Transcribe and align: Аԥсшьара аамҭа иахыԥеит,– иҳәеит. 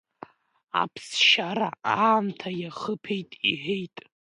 Аԥсшьара 0.81 1.69
аамҭа 2.03 2.49
иахыԥеит,– 2.61 3.29
иҳәеит. 3.51 3.95